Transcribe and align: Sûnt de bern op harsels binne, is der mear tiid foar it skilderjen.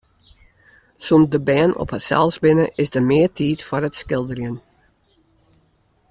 Sûnt 1.05 1.27
de 1.33 1.39
bern 1.49 1.71
op 1.81 1.89
harsels 1.93 2.35
binne, 2.43 2.65
is 2.81 2.91
der 2.93 3.05
mear 3.09 3.29
tiid 3.35 3.59
foar 3.67 3.83
it 3.87 3.99
skilderjen. 4.01 4.57